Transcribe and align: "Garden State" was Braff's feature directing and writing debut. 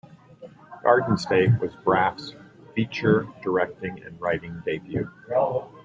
"Garden 0.81 1.15
State" 1.15 1.59
was 1.59 1.75
Braff's 1.75 2.33
feature 2.73 3.27
directing 3.43 4.01
and 4.03 4.19
writing 4.19 4.63
debut. 4.65 5.11